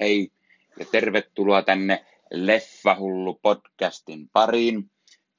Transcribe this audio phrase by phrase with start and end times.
[0.00, 0.32] Hei
[0.78, 4.90] ja tervetuloa tänne Leffahullu podcastin pariin.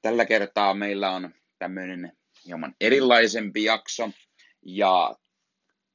[0.02, 4.10] Tällä kertaa meillä on tämmöinen hieman erilaisempi jakso
[4.62, 5.16] ja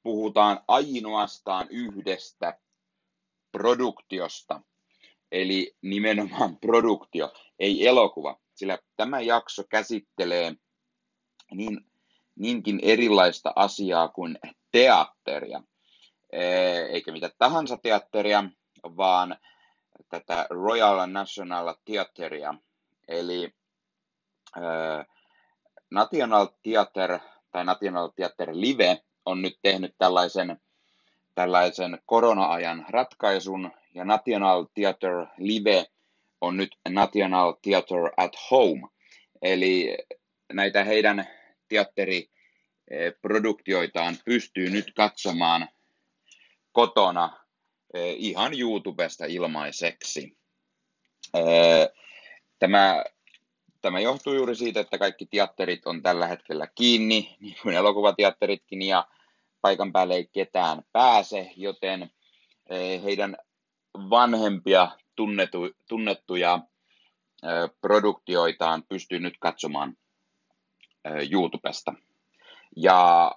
[0.04, 2.60] puhutaan ainoastaan yhdestä
[3.52, 4.62] produktiosta,
[5.32, 10.56] eli nimenomaan produktio, ei elokuva, sillä tämä jakso käsittelee
[11.52, 11.86] niin,
[12.36, 14.40] niinkin erilaista asiaa kuin
[14.72, 15.64] teatteria–
[16.90, 18.44] eikä mitä tahansa teatteria,
[18.84, 19.38] vaan
[20.10, 22.54] tätä Royal National Theatreia,
[23.08, 23.54] eli
[25.92, 27.20] National Theatre
[27.52, 30.62] tai National Theatre Live on nyt tehnyt tällaisen,
[31.36, 35.86] tällaisen korona-ajan ratkaisun, ja National Theatre Live
[36.42, 38.88] on nyt National Theatre at Home,
[39.42, 39.98] eli
[40.54, 41.28] näitä heidän
[41.68, 45.70] teatteriproduktioitaan pystyy nyt katsomaan
[46.78, 47.30] kotona
[47.94, 50.38] eh, ihan YouTubesta ilmaiseksi.
[51.34, 51.90] Eh,
[52.60, 53.04] tämä,
[53.82, 59.08] tämä johtuu juuri siitä, että kaikki teatterit on tällä hetkellä kiinni, niin kuin elokuvateatteritkin, ja
[59.62, 62.12] paikan päälle ei ketään pääse, joten
[62.70, 63.38] eh, heidän
[63.96, 66.60] vanhempia tunnetu, tunnettuja
[67.82, 69.98] produktioitaan pystyy nyt katsomaan
[71.32, 71.94] YouTubesta.
[72.76, 73.32] Ja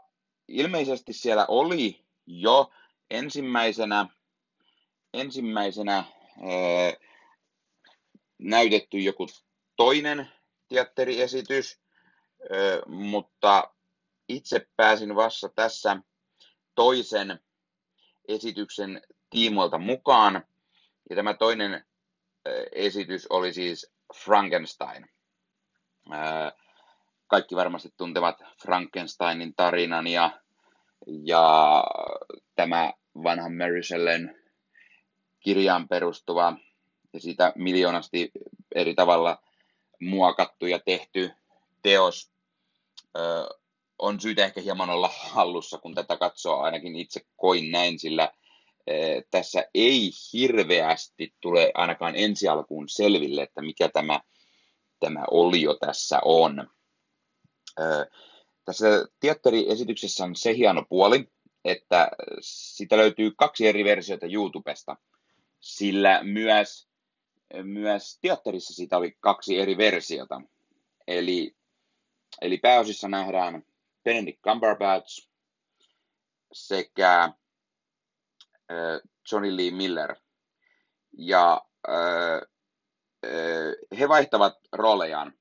[0.48, 2.70] ilmeisesti siellä oli jo
[3.11, 4.06] ensimmäisenä,
[5.14, 6.05] ensimmäisenä ää,
[8.39, 9.27] näytetty joku
[9.77, 10.30] toinen
[10.69, 11.81] teatteriesitys,
[12.41, 13.75] ää, mutta
[14.28, 15.97] itse pääsin vasta tässä
[16.75, 17.41] toisen
[18.28, 20.47] esityksen tiimoilta mukaan.
[21.11, 21.84] Ja tämä toinen ää,
[22.72, 23.92] esitys oli siis
[24.25, 25.11] Frankenstein.
[26.11, 26.53] Ää,
[27.27, 30.41] kaikki varmasti tuntevat Frankensteinin tarinan ja,
[31.25, 31.84] ja
[32.55, 34.36] tämä vanhan Mary Shellen
[35.41, 36.56] kirjaan perustuva
[37.12, 38.30] ja sitä miljoonasti
[38.75, 39.42] eri tavalla
[40.00, 41.31] muokattu ja tehty
[41.82, 42.31] teos
[43.16, 43.20] ö,
[43.99, 48.32] on syytä ehkä hieman olla hallussa, kun tätä katsoo, ainakin itse koin näin, sillä
[48.91, 48.93] ö,
[49.31, 54.20] tässä ei hirveästi tule ainakaan ensi alkuun selville, että mikä tämä,
[55.00, 56.70] tämä olio tässä on.
[57.81, 58.10] Ö,
[58.65, 58.87] tässä
[59.20, 61.28] teatteriesityksessä on se hieno puoli,
[61.65, 62.10] että
[62.41, 64.97] sitä löytyy kaksi eri versiota YouTubesta,
[65.60, 66.88] sillä myös,
[67.62, 70.41] myös teatterissa siitä oli kaksi eri versiota.
[71.06, 71.56] Eli,
[72.41, 73.62] eli pääosissa nähdään
[74.04, 75.28] Benedict Cumberbatch
[76.53, 77.32] sekä äh,
[79.32, 80.16] Johnny Lee Miller.
[81.19, 81.94] Ja äh,
[83.25, 85.34] äh, he vaihtavat roolejaan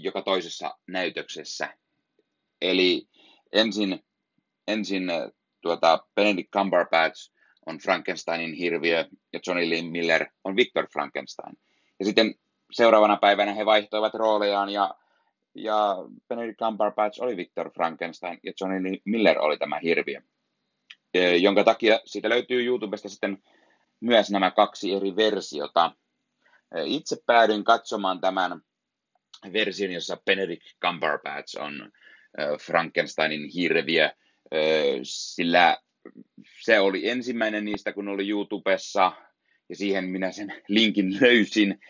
[0.00, 1.78] joka toisessa näytöksessä.
[2.60, 3.08] Eli
[3.52, 4.04] ensin
[4.72, 7.32] ensin äh, tuota, Benedict Cumberbatch
[7.66, 11.56] on Frankensteinin hirviö ja Johnny Lee Miller on Victor Frankenstein.
[11.98, 12.34] Ja sitten
[12.72, 14.94] seuraavana päivänä he vaihtoivat roolejaan ja,
[15.54, 15.96] ja
[16.28, 20.20] Benedict Cumberbatch oli Victor Frankenstein ja Johnny Lee Miller oli tämä hirviö.
[21.40, 23.42] Jonka takia siitä löytyy YouTubesta sitten
[24.00, 25.92] myös nämä kaksi eri versiota.
[26.84, 28.60] Itse päädyin katsomaan tämän
[29.52, 31.92] version, jossa Benedict Cumberbatch on
[32.60, 34.10] Frankensteinin hirviö
[35.02, 35.78] sillä
[36.60, 39.12] se oli ensimmäinen niistä, kun oli YouTubessa,
[39.68, 41.80] ja siihen minä sen linkin löysin,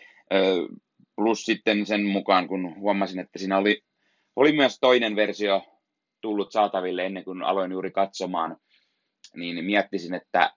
[1.15, 3.83] plus sitten sen mukaan, kun huomasin, että siinä oli,
[4.35, 5.61] oli myös toinen versio
[6.21, 8.57] tullut saataville ennen kuin aloin juuri katsomaan,
[9.35, 10.53] niin miettisin, että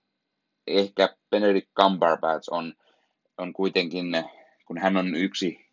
[0.67, 2.75] ehkä Benedict Cumberbatch on,
[3.39, 4.07] on kuitenkin,
[4.67, 5.67] kun hän on yksi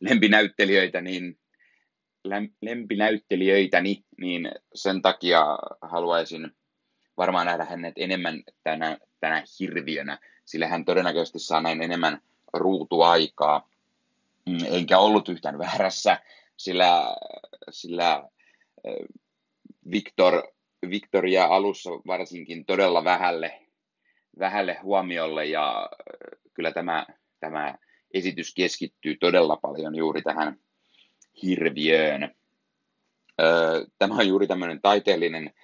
[0.00, 1.38] lempinäyttelijöitä, niin
[2.62, 6.50] lempinäyttelijöitäni, niin sen takia haluaisin
[7.16, 12.20] varmaan nähdä hänet enemmän tänä, tänä hirviönä, sillä hän todennäköisesti saa näin enemmän
[12.52, 13.68] ruutuaikaa.
[14.46, 16.18] Mm, enkä ollut yhtään väärässä,
[16.56, 17.16] sillä,
[17.70, 18.28] sillä
[19.90, 20.42] Victor,
[20.90, 23.60] Victor jää alussa varsinkin todella vähälle,
[24.38, 25.90] vähälle huomiolle ja
[26.54, 27.06] kyllä tämä,
[27.40, 27.74] tämä
[28.14, 30.58] esitys keskittyy todella paljon juuri tähän
[31.42, 32.34] hirviöön.
[33.98, 35.54] Tämä on juuri tämmöinen taiteellinen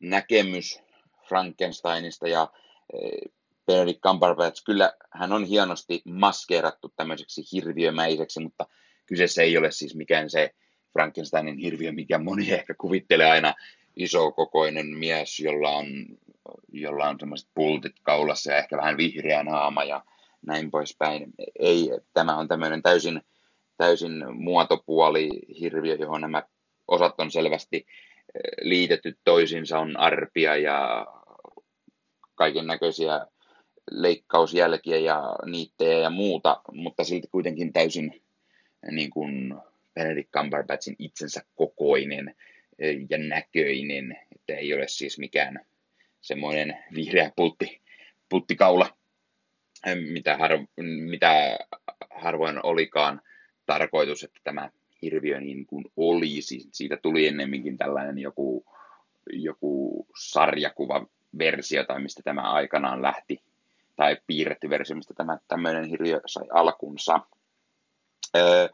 [0.00, 0.80] näkemys
[1.28, 2.48] Frankensteinista ja
[3.66, 8.66] Benedict Cumberbatch, kyllä hän on hienosti maskeerattu tämmöiseksi hirviömäiseksi, mutta
[9.06, 10.54] kyseessä ei ole siis mikään se
[10.92, 13.54] Frankensteinin hirviö, mikä moni ehkä kuvittelee aina
[13.96, 15.86] isokokoinen mies, jolla on,
[16.72, 20.04] jolla on semmoiset pultit kaulassa ja ehkä vähän vihreä naama ja
[20.46, 21.32] näin poispäin.
[21.58, 23.20] Ei, tämä on tämmöinen täysin
[23.78, 25.30] täysin muotopuoli
[25.60, 26.42] hirviö, johon nämä
[26.88, 27.86] osat on selvästi eh,
[28.60, 31.06] liitetty toisiinsa, on arpia ja
[32.34, 33.26] kaiken näköisiä
[33.90, 38.22] leikkausjälkiä ja niittejä ja muuta, mutta silti kuitenkin täysin
[38.90, 39.54] niin kuin
[39.94, 42.34] Benedict Cumberbatchin itsensä kokoinen
[43.10, 45.66] ja näköinen, että ei ole siis mikään
[46.20, 47.80] semmoinen vihreä pultti,
[48.28, 48.96] pulttikaula,
[50.12, 50.50] mitä, har,
[51.10, 51.58] mitä
[52.10, 53.20] harvoin olikaan
[53.68, 54.70] tarkoitus, että tämä
[55.02, 56.68] hirviö niin kuin olisi.
[56.72, 58.64] Siitä tuli ennemminkin tällainen joku,
[59.32, 61.06] joku sarjakuva
[61.38, 63.42] versio, tai mistä tämä aikanaan lähti,
[63.96, 67.20] tai piirretty versio, mistä tämä tämmöinen hirviö sai alkunsa.
[68.36, 68.68] Öö,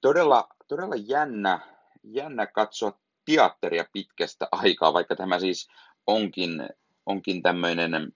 [0.00, 1.60] todella, todella jännä,
[2.04, 5.68] jännä katsoa teatteria pitkästä aikaa, vaikka tämä siis
[6.06, 6.68] onkin,
[7.06, 8.12] onkin tämmöinen,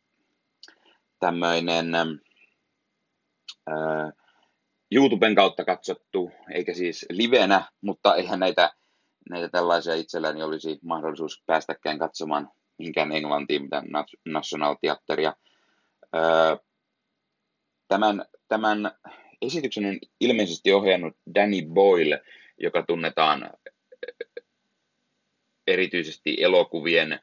[1.21, 1.95] tämmöinen
[3.67, 4.13] ää,
[4.95, 8.73] YouTuben kautta katsottu, eikä siis livenä, mutta eihän näitä,
[9.31, 13.83] näitä tällaisia itselläni olisi mahdollisuus päästäkään katsomaan mihinkään Englantiin, mitä
[14.25, 15.37] National Theatteria.
[17.89, 18.91] Tämän, tämän
[19.43, 22.23] esityksen on ilmeisesti ohjannut Danny Boyle,
[22.59, 23.51] joka tunnetaan
[25.67, 27.21] erityisesti elokuvien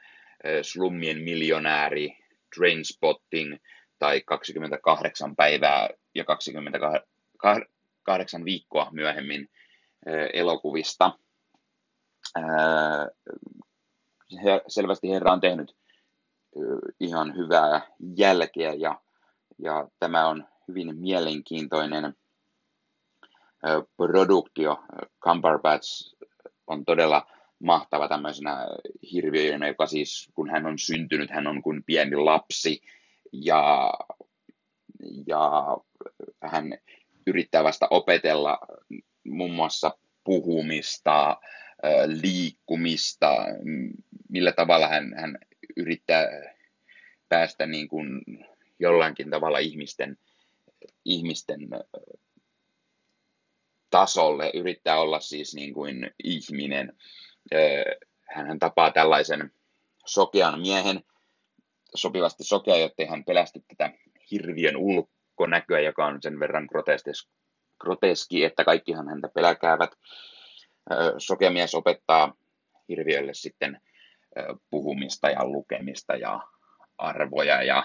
[0.62, 2.18] Slummien miljonääri,
[2.56, 3.57] Trainspotting
[4.00, 7.01] tai 28 päivää ja 28
[8.45, 9.50] viikkoa myöhemmin
[10.33, 11.19] elokuvista.
[14.68, 15.75] Selvästi herra on tehnyt
[17.00, 17.81] ihan hyvää
[18.18, 19.01] jälkeä ja,
[19.57, 22.13] ja tämä on hyvin mielenkiintoinen
[23.97, 24.83] produktio.
[25.24, 26.15] Cumberbatch
[26.68, 27.27] on todella
[27.59, 28.68] mahtava tämmöisenä
[29.12, 32.81] hirviönä, joka siis, kun hän on syntynyt, hän on kuin pieni lapsi
[33.31, 33.94] ja,
[35.27, 35.77] ja
[36.44, 36.77] hän
[37.29, 38.59] yrittää vasta opetella
[39.23, 41.37] muun muassa puhumista,
[42.05, 43.35] liikkumista,
[44.29, 45.37] millä tavalla hän, hän
[45.77, 46.27] yrittää
[47.29, 48.21] päästä niin kuin
[48.79, 50.17] jollakin tavalla ihmisten,
[51.05, 51.59] ihmisten
[53.89, 56.97] tasolle, yrittää olla siis niin kuin ihminen.
[58.27, 59.51] Hän tapaa tällaisen
[60.05, 61.03] sokean miehen,
[61.95, 63.93] sopivasti sokea, jotta hän pelästy tätä
[64.31, 64.75] hirviön
[65.39, 66.69] ulkonäköä, joka on sen verran
[67.80, 69.91] groteski, että kaikkihan häntä pelkäävät.
[71.18, 72.36] Sokea mies opettaa
[72.89, 73.81] hirviölle sitten
[74.69, 76.39] puhumista ja lukemista ja
[76.97, 77.83] arvoja ja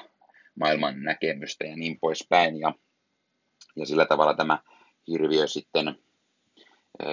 [0.55, 2.61] maailman näkemystä ja niin poispäin.
[2.61, 2.75] Ja,
[3.77, 4.59] ja sillä tavalla tämä
[5.09, 5.89] hirviö sitten
[7.03, 7.06] ö,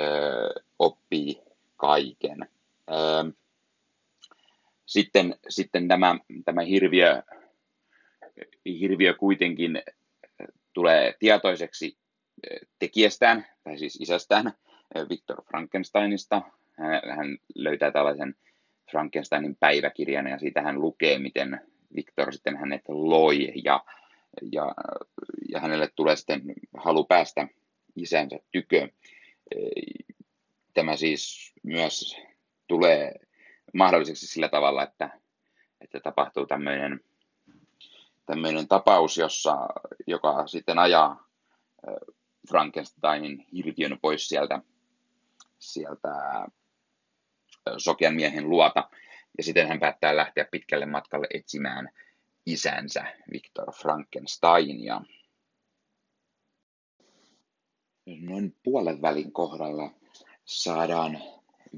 [0.80, 1.42] oppii
[1.78, 2.50] kaiken.
[2.92, 3.32] Ö,
[4.86, 6.16] sitten, sitten tämä,
[6.46, 7.24] tämä hirviö,
[8.66, 9.82] hirviö kuitenkin
[10.74, 11.98] tulee tietoiseksi
[12.80, 14.54] tekijästään, tai siis isästään,
[15.10, 16.42] Viktor Frankensteinista.
[17.18, 18.36] Hän, löytää tällaisen
[18.92, 21.62] Frankensteinin päiväkirjan ja siitä hän lukee, miten
[21.96, 23.86] Viktor sitten hänet loi ja,
[24.52, 24.76] ja,
[25.50, 26.42] ja hänelle tulee sitten
[26.78, 27.48] halu päästä
[27.96, 28.88] isänsä tykö.
[30.74, 32.18] Tämä siis myös
[32.68, 33.14] tulee
[33.74, 35.10] mahdolliseksi sillä tavalla, että,
[35.82, 37.00] että tapahtuu tämmöinen,
[38.26, 39.58] tämmöinen tapaus, jossa,
[40.08, 41.28] joka sitten ajaa
[42.50, 44.62] Frankensteinin hirviön pois sieltä,
[45.60, 46.10] sieltä
[47.78, 48.90] sokean miehen luota.
[49.38, 51.90] Ja sitten hän päättää lähteä pitkälle matkalle etsimään
[52.46, 55.02] isänsä Viktor Frankensteinia.
[58.22, 59.92] Noin puolen välin kohdalla
[60.46, 61.22] saadaan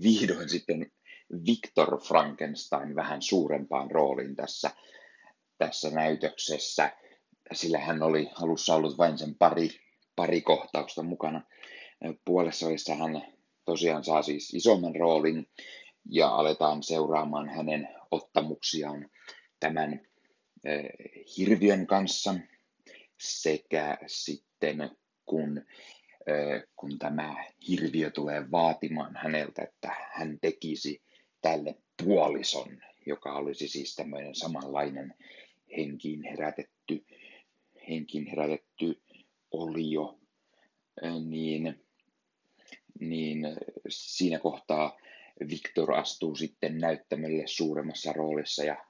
[0.03, 0.91] vihdoin sitten
[1.45, 4.71] Viktor Frankenstein vähän suurempaan rooliin tässä,
[5.65, 6.91] tässä näytöksessä,
[7.53, 9.69] sillä hän oli alussa ollut vain sen pari,
[10.15, 11.41] pari kohtausta mukana.
[12.25, 12.65] Puolessa
[12.99, 13.33] hän
[13.65, 15.47] tosiaan saa siis isomman roolin
[16.09, 19.09] ja aletaan seuraamaan hänen ottamuksiaan
[19.59, 20.01] tämän
[20.63, 20.89] eh,
[21.37, 22.35] hirviön kanssa
[23.19, 24.91] sekä sitten
[25.25, 25.57] kun,
[26.27, 31.01] eh, kun tämä hirviö tulee vaatimaan häneltä, että hän tekisi
[31.41, 35.13] tälle puolison, joka olisi siis tämmöinen samanlainen
[35.77, 37.05] henkiin herätetty,
[37.89, 39.01] henkiin herätetty
[39.51, 40.19] olio,
[41.25, 41.83] niin,
[42.99, 43.47] niin
[43.89, 44.97] siinä kohtaa
[45.49, 48.85] Victor astuu sitten näyttämölle suuremmassa roolissa ja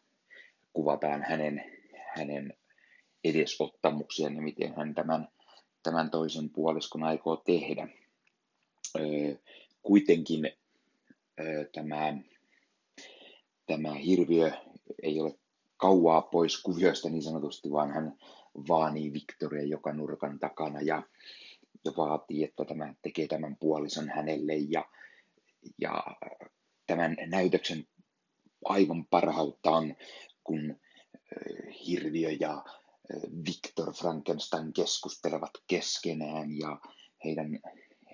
[0.74, 1.64] kuvataan hänen,
[2.16, 2.54] hänen
[3.24, 5.28] edesottamuksiaan ja miten hän tämän,
[5.84, 7.88] tämän toisen puoliskon aikoo tehdä.
[9.00, 9.36] Öö,
[9.82, 10.52] kuitenkin
[11.40, 12.18] öö, tämä,
[13.66, 14.52] tämä hirviö
[15.04, 15.40] ei ole
[15.84, 18.18] kauaa pois kuvioista niin sanotusti, vaan hän
[18.68, 21.04] vaanii Victoria joka nurkan takana ja,
[21.86, 24.86] ja vaatii, että tämä tekee tämän puolison hänelle ja,
[25.78, 26.04] ja
[26.88, 27.88] tämän näytöksen
[28.66, 29.96] aivan parhautta on,
[30.44, 30.76] kun
[31.88, 32.64] Hirviö ja
[33.46, 36.80] Victor Frankenstein keskustelevat keskenään ja
[37.26, 37.60] heidän,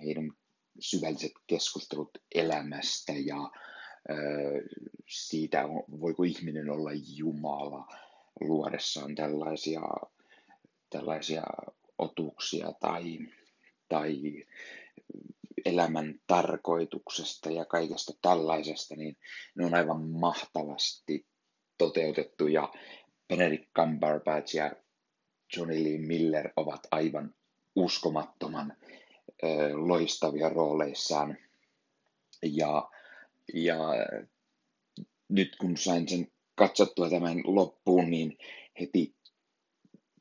[0.02, 0.30] heidän
[0.80, 3.50] syvälliset keskustelut elämästä ja
[5.08, 5.68] siitä,
[6.00, 7.86] voiko ihminen olla Jumala
[8.40, 9.80] luodessaan tällaisia,
[10.90, 11.42] tällaisia
[11.98, 13.18] otuksia tai,
[13.88, 14.16] tai
[15.64, 19.16] elämän tarkoituksesta ja kaikesta tällaisesta, niin
[19.54, 21.26] ne on aivan mahtavasti
[21.78, 22.72] toteutettu ja
[23.28, 24.72] Benedict Cumberbatch ja
[25.56, 27.34] Johnny Lee Miller ovat aivan
[27.76, 28.76] uskomattoman
[29.74, 31.36] loistavia rooleissaan.
[32.42, 32.90] Ja,
[33.54, 33.78] ja
[35.28, 38.38] nyt kun sain sen katsottua tämän loppuun, niin
[38.80, 39.14] heti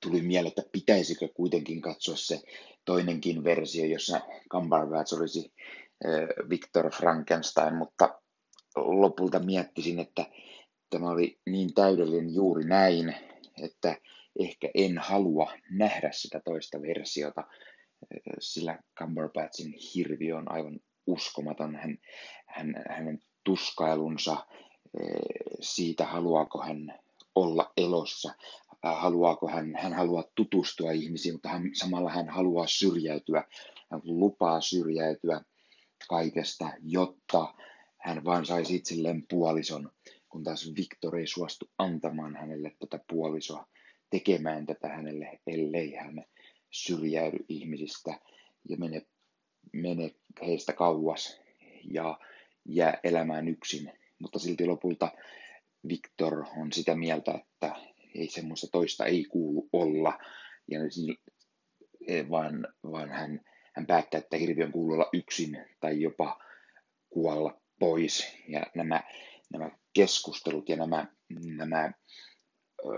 [0.01, 2.41] tuli mieleen, että pitäisikö kuitenkin katsoa se
[2.85, 4.21] toinenkin versio, jossa
[4.51, 5.53] Cumberbatch olisi
[6.49, 8.21] Victor Frankenstein, mutta
[8.75, 10.25] lopulta miettisin, että
[10.89, 13.15] tämä oli niin täydellinen juuri näin,
[13.63, 13.97] että
[14.39, 17.43] ehkä en halua nähdä sitä toista versiota,
[18.39, 20.79] sillä Cumberbatchin hirviö on aivan
[21.11, 21.75] uskomaton.
[21.75, 21.97] Hän,
[22.45, 24.45] hän, hänen tuskailunsa
[25.61, 26.99] siitä, haluaako hän
[27.35, 28.33] olla elossa,
[28.83, 33.43] haluaako hän, hän haluaa tutustua ihmisiin, mutta hän, samalla hän haluaa syrjäytyä,
[33.91, 35.41] hän lupaa syrjäytyä
[36.09, 37.53] kaikesta, jotta
[37.97, 39.91] hän vain saisi itselleen puolison,
[40.29, 43.67] kun taas Victor ei suostu antamaan hänelle tätä puolisoa,
[44.09, 46.25] tekemään tätä hänelle, ellei hän
[46.71, 48.19] syrjäydy ihmisistä
[48.69, 49.05] ja mene,
[49.73, 51.41] mene heistä kauas
[51.91, 52.19] ja
[52.65, 53.93] jää elämään yksin.
[54.19, 55.11] Mutta silti lopulta
[55.87, 57.75] Victor on sitä mieltä, että
[58.15, 60.19] ei semmoista toista ei kuulu olla,
[60.71, 60.79] ja
[62.07, 63.41] e, vaan, vaan hän,
[63.73, 66.39] hän päättää, että hirviön kuuluu olla yksin tai jopa
[67.09, 68.37] kuolla pois.
[68.47, 69.03] Ja nämä,
[69.51, 71.07] nämä keskustelut ja nämä,
[71.55, 71.91] nämä
[72.79, 72.89] ö,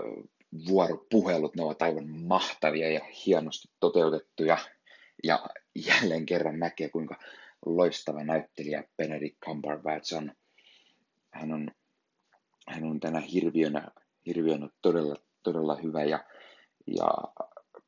[0.68, 4.58] vuoropuhelut, ne ovat aivan mahtavia ja hienosti toteutettuja.
[5.22, 7.16] Ja jälleen kerran näkee, kuinka
[7.66, 10.32] loistava näyttelijä Benedict Cumberbatch on.
[11.30, 11.70] Hän on,
[12.68, 13.88] hän on tänä hirviönä,
[14.26, 16.24] hirviönä todella, todella hyvä ja,
[16.86, 17.10] ja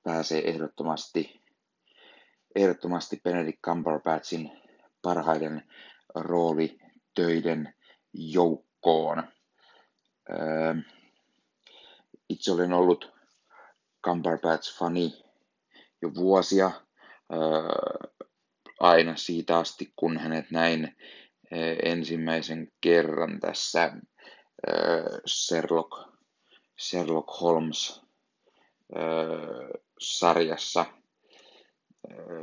[0.03, 1.41] pääsee ehdottomasti,
[2.55, 4.51] ehdottomasti Benedict Cumberbatchin
[5.03, 5.63] parhaiden
[6.15, 7.75] roolitöiden
[8.13, 9.23] joukkoon.
[10.31, 10.75] Öö,
[12.29, 13.13] itse olen ollut
[14.07, 15.25] Cumberbatch-fani
[16.03, 16.71] jo vuosia,
[18.81, 20.97] aina siitä asti, kun hänet näin
[21.83, 23.93] ensimmäisen kerran tässä
[25.27, 25.91] Sherlock,
[26.81, 28.03] Sherlock Holmes
[30.01, 30.87] sarjassa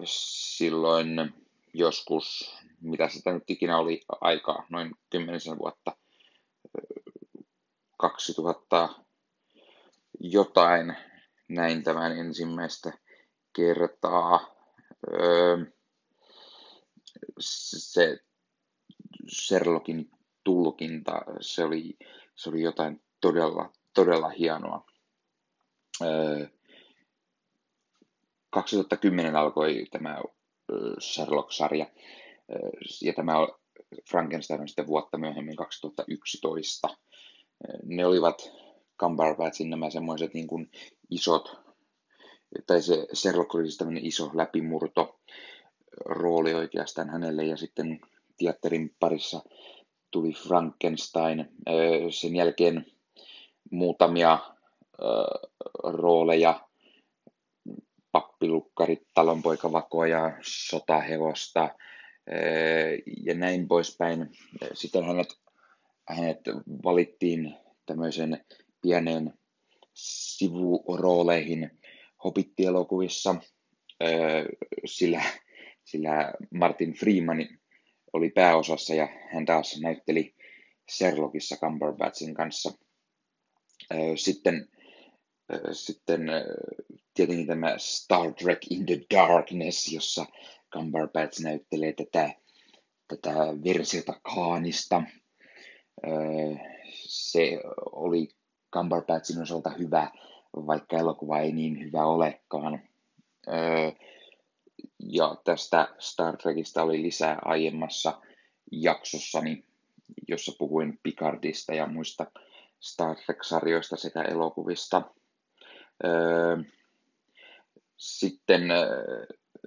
[0.05, 1.33] silloin
[1.73, 5.97] joskus, mitä sitä nyt ikinä oli aikaa, noin kymmenisen vuotta,
[7.97, 8.89] 2000
[10.19, 10.95] jotain
[11.47, 12.93] näin tämän ensimmäistä
[13.55, 14.60] kertaa.
[17.39, 18.17] Se
[19.29, 20.09] Sherlockin
[20.43, 21.97] tulkinta, se oli,
[22.35, 24.85] se oli jotain todella, todella hienoa.
[28.49, 30.21] 2010 alkoi tämä
[30.99, 31.85] Sherlock-sarja,
[33.01, 33.33] ja tämä
[34.09, 36.87] Frankenstein on sitten vuotta myöhemmin 2011.
[37.83, 38.51] Ne olivat
[38.99, 40.71] Cumberbatchin nämä semmoiset niin kuin
[41.09, 41.70] isot,
[42.67, 45.19] tai se Sherlock oli siis tämmöinen iso läpimurto
[46.05, 47.99] rooli oikeastaan hänelle, ja sitten
[48.37, 49.41] teatterin parissa
[50.11, 51.49] tuli Frankenstein.
[52.09, 52.85] Sen jälkeen
[53.71, 54.39] muutamia
[55.83, 56.67] rooleja,
[58.11, 61.69] pappilukkarit, talonpoikavakoja, sotahevosta
[63.25, 64.31] ja näin poispäin.
[64.73, 65.27] Sitten hänet,
[66.07, 66.39] hänet
[66.83, 67.55] valittiin
[67.85, 68.45] tämmöisen
[68.81, 69.33] pienen
[69.93, 71.80] sivurooleihin
[72.23, 73.35] Hobbit-elokuvissa,
[74.85, 75.21] sillä,
[75.83, 77.47] sillä Martin Freeman
[78.13, 80.35] oli pääosassa ja hän taas näytteli
[80.91, 82.71] Sherlockissa Cumberbatchin kanssa.
[84.15, 84.69] Sitten,
[85.71, 86.21] sitten
[87.13, 90.25] tietenkin tämä Star Trek in the Darkness, jossa
[90.73, 92.29] Cumberbatch näyttelee tätä,
[93.07, 95.03] tätä versiota Kaanista.
[96.93, 97.59] Se
[97.91, 98.27] oli
[98.73, 100.11] Cumberbatchin osalta hyvä,
[100.55, 102.81] vaikka elokuva ei niin hyvä olekaan.
[104.99, 108.21] Ja tästä Star Trekista oli lisää aiemmassa
[108.71, 109.63] jaksossani,
[110.27, 112.25] jossa puhuin Picardista ja muista
[112.79, 115.01] Star Trek-sarjoista sekä elokuvista.
[117.97, 118.61] Sitten,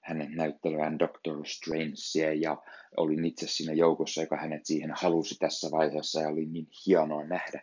[0.01, 2.57] hänet näyttelevän Doctor Strangea ja
[2.97, 7.61] olin itse siinä joukossa, joka hänet siihen halusi tässä vaiheessa ja oli niin hienoa nähdä,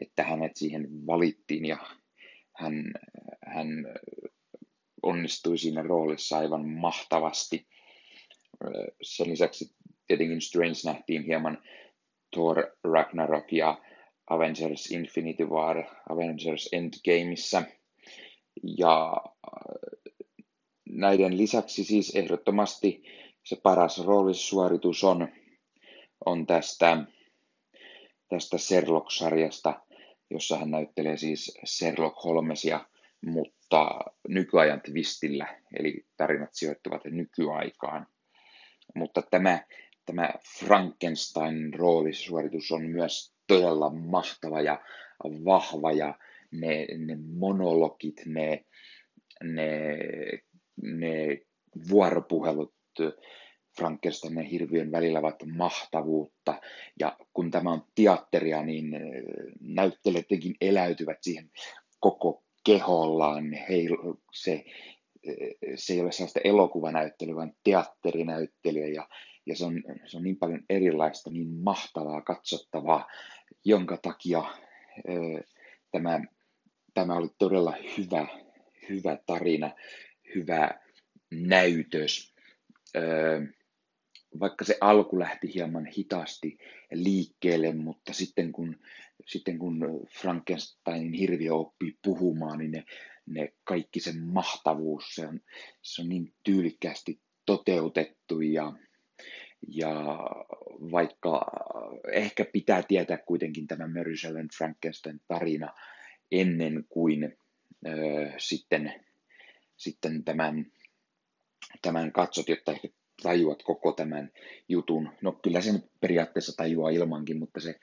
[0.00, 1.78] että hänet siihen valittiin ja
[2.56, 2.92] hän,
[3.46, 3.68] hän
[5.02, 7.66] onnistui siinä roolissa aivan mahtavasti.
[9.02, 9.74] Sen lisäksi
[10.06, 11.62] tietenkin Strange nähtiin hieman
[12.30, 13.82] Thor Ragnarok ja
[14.30, 17.62] Avengers Infinity War, Avengers Endgameissa.
[18.78, 19.16] Ja
[20.88, 23.02] näiden lisäksi siis ehdottomasti
[23.44, 25.28] se paras roolisuoritus on,
[26.26, 27.04] on tästä,
[28.28, 29.80] tästä Sherlock-sarjasta,
[30.30, 32.84] jossa hän näyttelee siis Sherlock Holmesia,
[33.24, 38.06] mutta nykyajan twistillä, eli tarinat sijoittuvat nykyaikaan.
[38.94, 39.64] Mutta tämä,
[40.06, 44.80] tämä Frankenstein roolisuoritus on myös todella mahtava ja
[45.24, 46.18] vahva ja
[46.50, 48.64] ne, ne monologit, ne,
[49.44, 49.98] ne,
[50.82, 51.38] ne
[51.90, 52.74] vuoropuhelut
[53.80, 56.60] Frankensteinin hirviön välillä ovat mahtavuutta.
[57.00, 58.90] Ja kun tämä on teatteria, niin
[59.60, 61.50] näyttelijätkin eläytyvät siihen
[62.00, 63.52] koko kehollaan.
[63.52, 63.96] Heil,
[64.32, 64.64] se,
[65.74, 69.08] se ei ole sellaista elokuvanäyttelyä, vaan teatterinäyttelyä ja,
[69.46, 73.06] ja se, on, se on niin paljon erilaista, niin mahtavaa, katsottavaa,
[73.64, 74.44] jonka takia
[75.90, 76.20] tämä,
[76.94, 78.26] tämä oli todella hyvä,
[78.88, 79.70] hyvä tarina,
[80.34, 80.70] hyvä
[81.30, 82.34] näytös.
[82.96, 83.00] Ö,
[84.40, 86.58] vaikka se alku lähti hieman hitaasti
[86.92, 88.76] liikkeelle, mutta sitten kun,
[89.26, 92.84] sitten kun Frankensteinin hirviö oppii puhumaan, niin ne,
[93.26, 95.40] ne kaikki sen mahtavuus, se on,
[95.82, 98.72] se on niin tyylikkäästi toteutettu ja,
[99.68, 100.18] ja
[100.90, 101.46] vaikka
[102.12, 105.74] ehkä pitää tietää kuitenkin tämä Mary Shelley Frankenstein tarina
[106.32, 107.36] ennen kuin
[107.86, 107.90] ö,
[108.38, 109.04] sitten,
[109.76, 110.72] sitten tämän,
[111.82, 112.88] tämän katsot, jotta ehkä
[113.22, 114.30] tajuat koko tämän
[114.68, 115.08] jutun.
[115.22, 117.74] No kyllä sen periaatteessa tajuaa ilmankin, mutta se,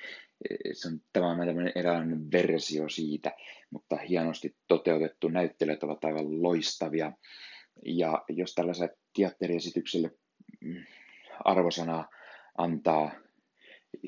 [0.74, 3.32] se on tämmöinen eräänlainen versio siitä,
[3.72, 5.28] mutta hienosti toteutettu.
[5.28, 7.12] Näyttelijät ovat aivan loistavia.
[7.86, 10.12] Ja jos tällaiselle teatteriesitykselle
[10.62, 10.84] mm,
[11.46, 12.10] arvosanaa
[12.58, 13.12] antaa,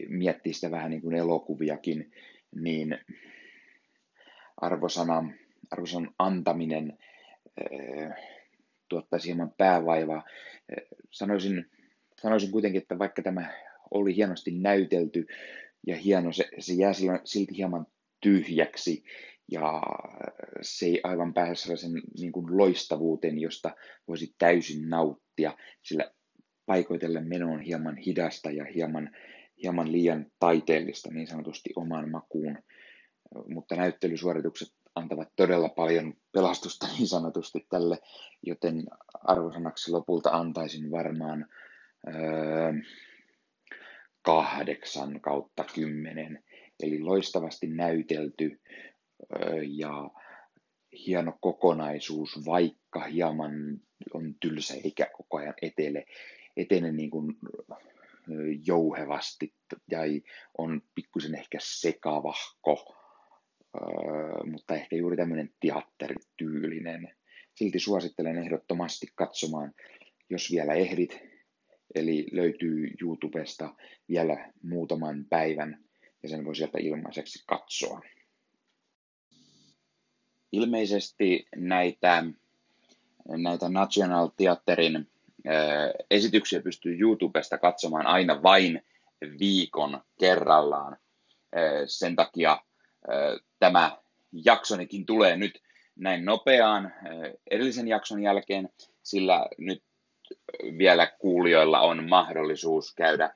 [0.08, 2.12] miettii sitä vähän niin kuin elokuviakin,
[2.56, 2.98] niin
[4.58, 5.30] arvosana,
[5.72, 6.98] arvosanan antaminen
[8.90, 10.24] tuottaisi hieman päävaivaa.
[11.12, 11.66] Sanoisin,
[12.22, 13.54] sanoisin kuitenkin, että vaikka tämä
[13.92, 15.28] oli hienosti näytelty
[15.88, 17.86] ja hieno, se, se jää silti hieman
[18.22, 19.04] tyhjäksi
[19.52, 19.82] ja
[20.62, 23.76] se ei aivan pääse sellaisen niin kuin loistavuuteen, josta
[24.08, 26.12] voisi täysin nauttia, sillä
[26.66, 29.16] paikoitellen meno on hieman hidasta ja hieman,
[29.64, 32.58] hieman liian taiteellista niin sanotusti omaan makuun,
[33.48, 38.00] mutta näyttelysuoritukset antavat todella paljon pelastusta niin sanotusti tälle,
[38.42, 38.84] joten
[39.24, 41.46] arvosanaksi lopulta antaisin varmaan
[42.08, 42.74] öö,
[44.22, 46.44] kahdeksan kautta kymmenen.
[46.84, 48.62] Eli loistavasti näytelty
[49.36, 50.10] öö, ja
[51.06, 53.82] hieno kokonaisuus, vaikka hieman
[54.14, 56.06] on tylsä eikä koko ajan etele,
[56.58, 57.38] etene niin kuin
[58.66, 59.54] jouhevasti
[59.92, 60.00] ja
[60.58, 62.99] on pikkusen ehkä sekavahko
[64.46, 67.16] mutta ehkä juuri tämmöinen teatterityylinen.
[67.56, 69.74] Silti suosittelen ehdottomasti katsomaan,
[70.30, 71.20] jos vielä ehdit,
[71.96, 73.76] eli löytyy YouTubesta
[74.10, 75.84] vielä muutaman päivän
[76.24, 78.02] ja sen voi sieltä ilmaiseksi katsoa.
[80.52, 82.24] Ilmeisesti näitä,
[83.38, 85.08] näitä National Theaterin
[86.12, 88.82] esityksiä pystyy YouTubesta katsomaan aina vain
[89.40, 90.98] viikon kerrallaan.
[91.86, 92.58] Sen takia
[93.60, 93.98] tämä
[94.32, 95.62] jaksonikin tulee nyt
[95.96, 96.94] näin nopeaan
[97.52, 98.70] edellisen jakson jälkeen,
[99.04, 99.84] sillä nyt
[100.78, 103.36] vielä kuulijoilla on mahdollisuus käydä,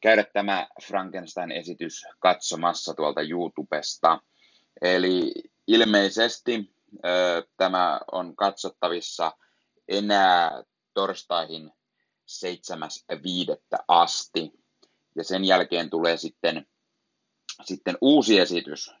[0.00, 4.20] käydä tämä Frankenstein-esitys katsomassa tuolta YouTubesta.
[4.82, 5.32] Eli
[5.66, 6.74] ilmeisesti
[7.56, 9.32] tämä on katsottavissa
[9.88, 10.62] enää
[10.94, 11.72] torstaihin
[12.30, 13.78] 7.5.
[13.88, 14.52] asti.
[15.16, 16.66] Ja sen jälkeen tulee sitten,
[17.64, 18.94] sitten uusi esitys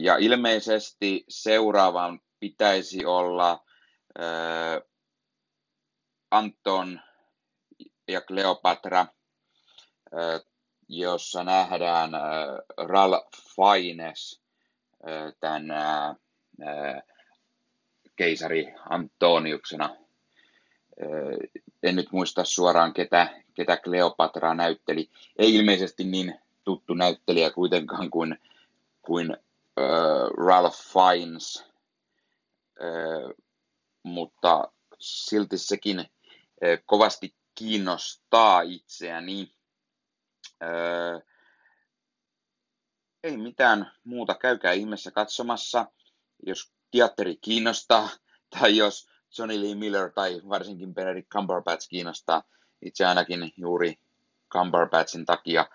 [0.00, 3.64] ja ilmeisesti seuraavan pitäisi olla
[6.30, 7.00] Anton
[8.08, 9.06] ja Kleopatra
[10.88, 12.10] jossa nähdään
[12.76, 14.40] Ralph Fiennes
[15.40, 15.66] tämän
[18.16, 19.96] keisari Antoniuksena.
[21.82, 25.10] En nyt muista suoraan, ketä, ketä Kleopatra näytteli.
[25.38, 28.38] Ei ilmeisesti niin tuttu näyttelijä kuitenkaan kuin,
[29.02, 29.36] kuin
[30.46, 31.64] Ralph Fiennes,
[32.80, 33.34] äh,
[34.02, 36.06] mutta silti sekin äh,
[36.86, 39.54] kovasti kiinnostaa itseäni.
[40.62, 41.22] Äh,
[43.22, 45.86] ei mitään muuta, käykää ihmeessä katsomassa,
[46.46, 48.08] jos teatteri kiinnostaa,
[48.58, 49.08] tai jos
[49.38, 52.42] Johnny Lee Miller tai varsinkin Benedict Cumberbatch kiinnostaa.
[52.82, 53.94] Itse ainakin juuri
[54.52, 55.66] Cumberbatchin takia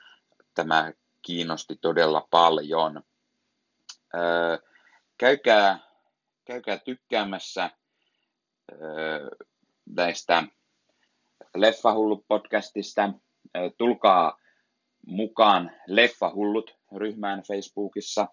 [0.55, 3.03] tämä kiinnosti todella paljon.
[5.17, 5.79] Käykää,
[6.45, 7.69] käykää tykkäämässä
[9.95, 10.43] näistä
[11.57, 13.13] Leffahullut-podcastista.
[13.77, 14.37] Tulkaa
[15.07, 18.27] mukaan Leffahullut ryhmään Facebookissa,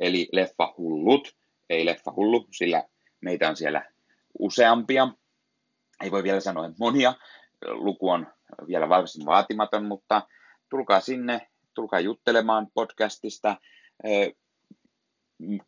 [0.00, 1.36] eli Leffahullut,
[1.70, 2.84] ei Leffahullu, sillä
[3.20, 3.92] meitä on siellä
[4.38, 5.08] useampia.
[6.02, 7.14] Ei voi vielä sanoa, että monia.
[7.66, 8.26] Luku on
[8.66, 10.22] vielä varsin vaatimaton, mutta
[10.70, 13.56] tulkaa sinne, tulkaa juttelemaan podcastista,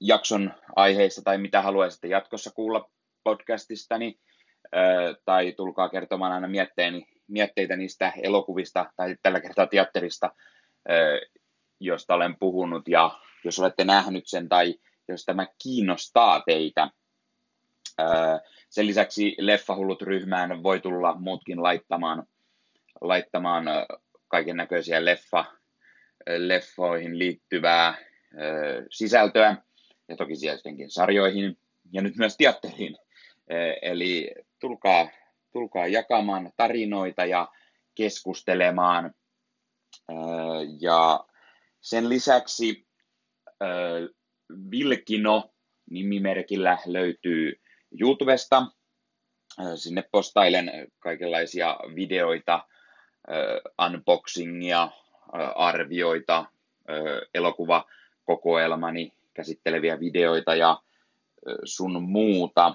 [0.00, 2.90] jakson aiheista tai mitä haluaisitte jatkossa kuulla
[3.24, 4.18] podcastistani,
[5.24, 10.35] tai tulkaa kertomaan aina mietteeni, mietteitä niistä elokuvista tai tällä kertaa teatterista,
[11.80, 14.74] josta olen puhunut, ja jos olette nähnyt sen tai
[15.09, 16.90] jos tämä kiinnostaa teitä.
[18.68, 22.26] Sen lisäksi Leffahullut-ryhmään voi tulla muutkin laittamaan,
[23.00, 23.64] laittamaan
[24.28, 25.44] kaiken näköisiä leffa,
[26.37, 27.94] leffoihin liittyvää
[28.90, 29.57] sisältöä,
[30.09, 31.59] ja toki sittenkin sarjoihin,
[31.93, 32.97] ja nyt myös teatteriin.
[33.83, 35.09] Eli tulkaa,
[35.53, 37.49] tulkaa jakamaan tarinoita ja
[37.95, 39.14] keskustelemaan.
[40.81, 41.25] Ja
[41.81, 42.87] sen lisäksi
[44.71, 45.51] Vilkino
[45.90, 47.61] nimimerkillä löytyy
[48.01, 48.62] YouTubesta.
[49.77, 52.69] Sinne postailen kaikenlaisia videoita,
[53.87, 54.88] unboxingia,
[55.55, 56.45] arvioita,
[58.31, 60.83] elokuvakokoelmani käsitteleviä videoita ja
[61.64, 62.75] sun muuta.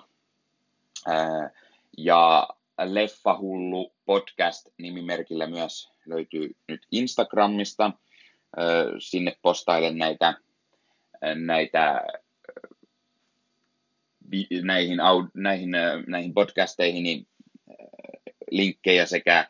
[1.97, 2.47] Ja
[2.83, 7.91] Leffahullu podcast nimimerkillä myös löytyy nyt Instagramista.
[8.99, 10.33] Sinne postailen näitä
[11.35, 12.01] näitä
[14.63, 14.97] näihin,
[15.33, 15.69] näihin,
[16.07, 17.27] näihin podcasteihin niin
[18.51, 19.49] linkkejä sekä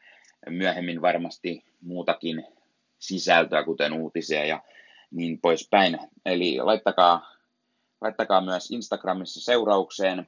[0.50, 2.46] myöhemmin varmasti muutakin
[3.00, 4.63] sisältöä, kuten uutisia ja
[5.15, 5.99] niin poispäin.
[6.25, 7.32] Eli laittakaa,
[8.01, 10.28] laittakaa myös Instagramissa seuraukseen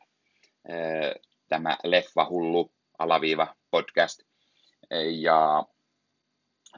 [1.49, 4.23] tämä Leffa Hullu alaviiva podcast
[5.11, 5.65] ja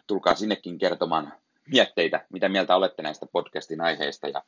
[0.08, 1.34] tulkaa sinnekin kertomaan
[1.68, 4.44] mietteitä, mitä mieltä olette näistä podcastin aiheista ja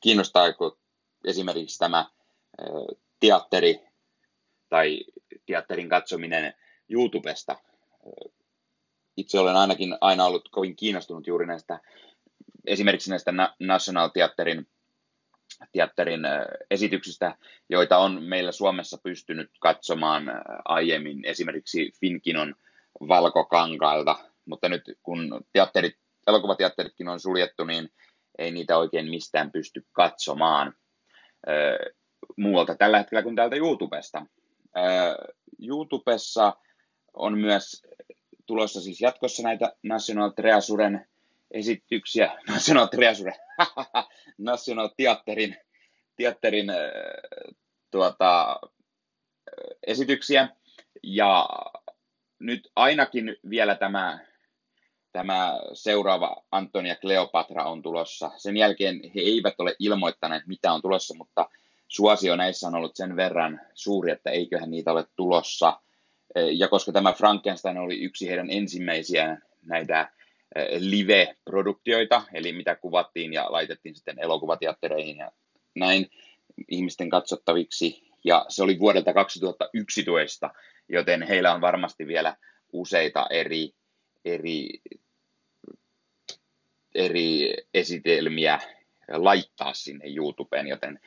[0.00, 0.78] kiinnostaako
[1.24, 2.10] esimerkiksi tämä
[3.20, 3.80] teatteri
[4.68, 5.04] tai
[5.46, 6.54] teatterin katsominen
[6.88, 7.56] YouTubesta.
[9.16, 11.80] Itse olen ainakin aina ollut kovin kiinnostunut juuri näistä,
[12.66, 14.66] esimerkiksi näistä National Theaterin
[15.72, 16.20] teatterin
[16.70, 17.36] esityksistä,
[17.68, 20.24] joita on meillä Suomessa pystynyt katsomaan
[20.64, 22.54] aiemmin esimerkiksi Finkinon
[23.08, 27.92] valkokankailta, mutta nyt kun teatterit, elokuvateatteritkin on suljettu, niin
[28.38, 30.74] ei niitä oikein mistään pysty katsomaan
[32.36, 34.26] muualta tällä hetkellä kuin täältä YouTubesta.
[35.68, 36.52] YouTubessa
[37.14, 37.82] on myös
[38.46, 41.06] tulossa siis jatkossa näitä National Treasuren
[41.50, 43.32] esityksiä, National Treasure,
[44.38, 45.56] National Teatterin,
[46.16, 46.66] teatterin
[47.90, 48.60] tuota,
[49.86, 50.48] esityksiä.
[51.02, 51.48] Ja
[52.38, 54.18] nyt ainakin vielä tämä
[55.12, 58.30] tämä seuraava Antonia Kleopatra on tulossa.
[58.36, 61.48] Sen jälkeen he eivät ole ilmoittaneet, mitä on tulossa, mutta
[61.88, 65.80] suosio näissä on ollut sen verran suuri, että eiköhän niitä ole tulossa.
[66.52, 70.10] Ja koska tämä Frankenstein oli yksi heidän ensimmäisiä näitä
[70.78, 75.32] live-produktioita, eli mitä kuvattiin ja laitettiin sitten elokuvateattereihin ja
[75.74, 76.10] näin
[76.68, 80.50] ihmisten katsottaviksi, ja se oli vuodelta 2011,
[80.88, 82.36] joten heillä on varmasti vielä
[82.72, 83.74] useita eri
[84.24, 84.80] eri,
[86.94, 88.58] eri esitelmiä
[89.08, 91.00] laittaa sinne YouTubeen, joten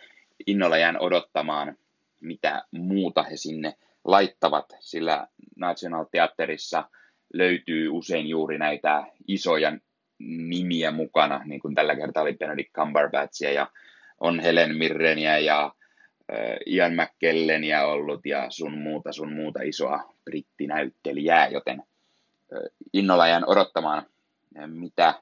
[0.47, 1.77] innolla jään odottamaan,
[2.19, 6.89] mitä muuta he sinne laittavat, sillä National Theaterissa
[7.33, 9.77] löytyy usein juuri näitä isoja
[10.19, 13.67] nimiä mukana, niin kuin tällä kertaa oli Benedict Cumberbatchia ja
[14.19, 15.73] on Helen Mirreniä ja
[16.65, 21.83] Ian McKellenia ollut ja sun muuta, sun muuta isoa brittinäyttelijää, joten
[22.93, 24.05] innolla jään odottamaan,
[24.67, 25.13] mitä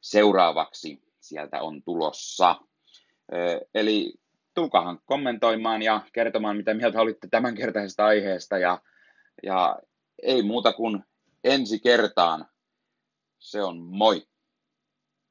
[0.00, 2.56] seuraavaksi sieltä on tulossa.
[3.74, 4.12] Eli
[4.54, 8.58] tulkahan kommentoimaan ja kertomaan, mitä mieltä olitte tämänkertaisesta aiheesta.
[8.58, 8.78] Ja,
[9.42, 9.78] ja
[10.22, 11.04] ei muuta kuin
[11.44, 12.48] ensi kertaan.
[13.38, 14.28] Se on moi!